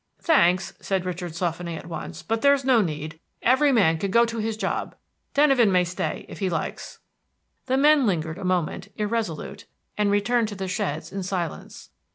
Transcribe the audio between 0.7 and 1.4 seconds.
said Richard,